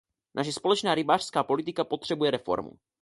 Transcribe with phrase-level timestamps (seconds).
[0.35, 2.71] Naše společná rybářská politika potřebuje reformu.